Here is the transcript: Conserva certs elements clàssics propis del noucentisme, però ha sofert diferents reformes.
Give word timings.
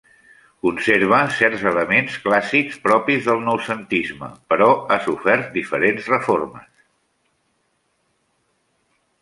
Conserva 0.67 1.17
certs 1.39 1.65
elements 1.71 2.15
clàssics 2.23 2.79
propis 2.87 3.21
del 3.27 3.43
noucentisme, 3.49 4.31
però 4.53 4.71
ha 4.89 4.99
sofert 5.09 5.53
diferents 5.59 6.11
reformes. 6.17 6.85